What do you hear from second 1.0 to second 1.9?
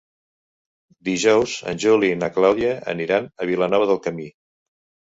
Dijous en